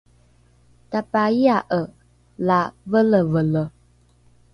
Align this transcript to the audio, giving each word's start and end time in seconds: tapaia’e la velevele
tapaia’e 0.91 1.81
la 2.47 2.61
velevele 2.91 3.63